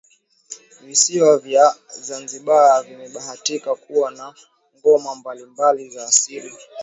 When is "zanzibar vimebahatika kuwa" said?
2.01-4.11